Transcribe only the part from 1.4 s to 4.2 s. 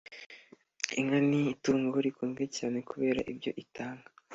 itungo rikunzwe cyane kubera ibyo itanga